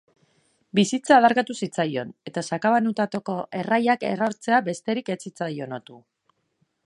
Bizitza 0.77 1.17
adarkatu 1.19 1.55
zitzaion, 1.65 2.15
eta 2.31 2.43
sakabanatutako 2.55 3.35
erraiak 3.61 4.07
errotzea 4.15 4.65
bertzerik 4.69 5.15
ez 5.15 5.19
zitzaion 5.27 5.79
otu. 5.81 6.01